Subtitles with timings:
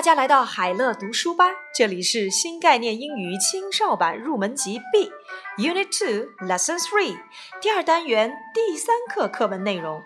[0.00, 5.12] 家来到海乐读书吧，这里是新概念英语青少版入门级 B
[5.58, 7.18] Unit Two Lesson Three
[7.60, 10.02] 第二单元第三课课文内容。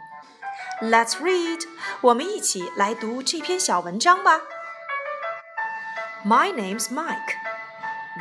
[0.82, 1.62] Let's read，
[2.00, 4.40] 我们一起来读这篇小文章吧。
[6.24, 7.36] My name's Mike.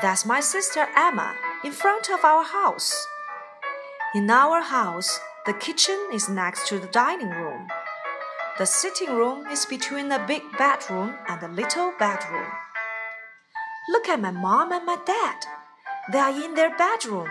[0.01, 1.33] That's my sister Emma
[1.63, 2.93] in front of our house.
[4.13, 7.67] In our house, the kitchen is next to the dining room.
[8.58, 12.50] The sitting room is between the big bedroom and the little bedroom.
[13.88, 15.46] Look at my mom and my dad.
[16.10, 17.28] They are in their bedroom.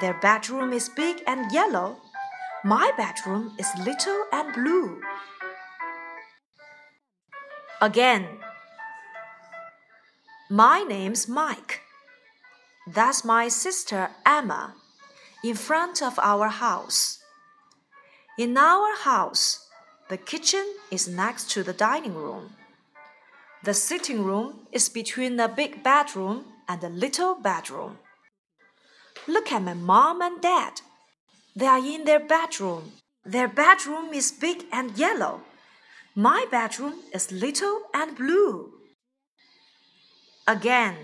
[0.00, 1.98] Their bedroom is big and yellow.
[2.64, 5.00] My bedroom is little and blue.
[7.80, 8.26] Again,
[10.50, 11.82] my name's Mike.
[12.88, 14.74] That's my sister Emma
[15.44, 17.20] in front of our house.
[18.36, 19.68] In our house,
[20.08, 22.50] the kitchen is next to the dining room.
[23.64, 27.98] The sitting room is between the big bedroom and the little bedroom.
[29.28, 30.80] Look at my mom and dad.
[31.54, 32.92] They are in their bedroom.
[33.24, 35.42] Their bedroom is big and yellow.
[36.14, 38.72] My bedroom is little and blue.
[40.48, 40.96] Again,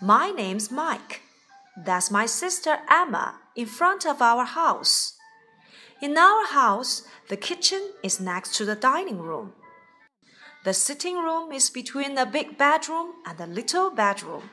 [0.00, 1.22] my name's Mike.
[1.76, 5.15] That's my sister Emma in front of our house.
[6.01, 9.53] In our house, the kitchen is next to the dining room.
[10.63, 14.51] The sitting room is between the big bedroom and the little bedroom.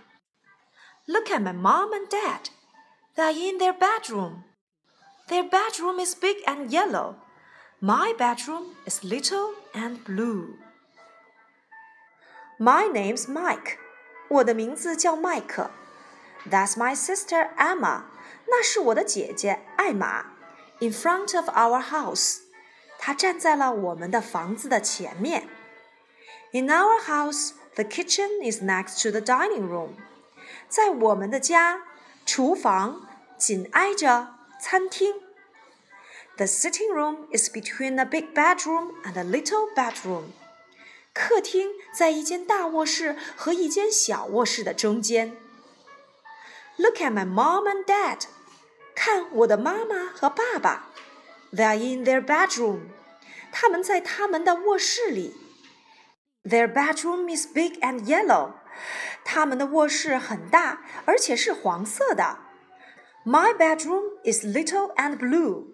[1.07, 2.51] Look at my mom and dad.
[3.17, 4.45] They are in their bedroom.
[5.29, 7.17] Their bedroom is big and yellow.
[7.81, 10.57] My bedroom is little and blue.
[12.59, 13.79] My name's Mike.
[14.29, 15.71] 我的名字叫麦克。
[16.51, 18.05] That's my sister Emma.
[18.47, 20.25] 那是我的姐姐艾玛。
[20.81, 22.39] in front of our house，
[22.99, 25.49] 他站在了我们的房子的前面。
[26.53, 29.91] In our house, the kitchen is next to the dining room。
[30.69, 31.83] 在我们的家，
[32.25, 35.15] 厨房紧挨着餐厅。
[36.37, 40.27] The sitting room is between a big bedroom and a little bedroom。
[41.13, 45.37] 客厅在一间大卧室和一间小卧室的中间。
[46.77, 48.23] Look at my mom and dad。
[48.95, 50.89] 看我的妈妈和爸爸，
[51.53, 52.81] They are in their bedroom。
[53.51, 55.35] 他们在他们的卧室里。
[56.45, 58.53] Their bedroom is big and yellow。
[59.25, 62.39] 他们的卧室很大，而且是黄色的。
[63.25, 65.67] My bedroom is little and blue。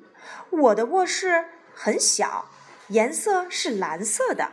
[0.50, 2.48] 我的卧室很小，
[2.88, 4.52] 颜色是蓝色的。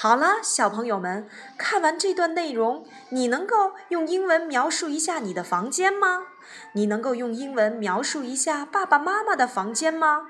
[0.00, 1.28] 好了，小朋友们，
[1.58, 6.28] 看完这段内容，你能够用英文描述一下你的房间吗？
[6.74, 10.28] 你能够用英文描述一下爸爸妈妈的房间吗？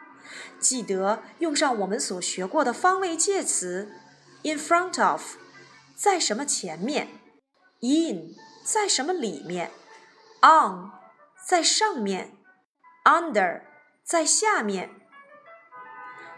[0.59, 3.93] 记得用上我们所学过的方位介词
[4.43, 5.37] ：in front of，
[5.95, 7.09] 在什么前面
[7.83, 9.71] ；in，在什么里面
[10.41, 10.93] ；on，
[11.47, 12.33] 在上面
[13.05, 13.61] ；under，
[14.03, 14.89] 在下面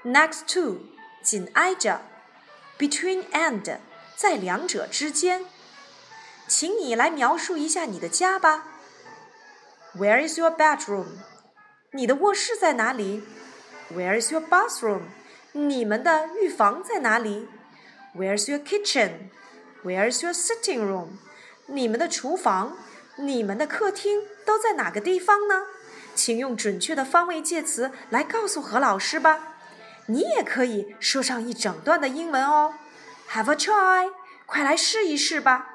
[0.04, 0.80] ；next to，
[1.22, 2.09] 紧挨着。
[2.80, 3.76] Between and，
[4.16, 5.44] 在两者之间，
[6.48, 8.64] 请你来描述一下你的家吧。
[9.98, 11.04] Where is your bedroom？
[11.92, 13.22] 你的卧室在哪里
[13.92, 15.02] ？Where is your bathroom？
[15.52, 17.46] 你们的浴房在哪里
[18.16, 21.18] ？Where is your kitchen？Where is your sitting room？
[21.66, 22.78] 你们的厨房、
[23.16, 25.66] 你们的客厅都在哪个地方呢？
[26.14, 29.49] 请用准确的方位介词来告诉何老师吧。
[30.10, 32.74] 你也可以说上一整段的英文哦。
[33.30, 34.10] Have a try，
[34.46, 35.69] 快来试一试吧。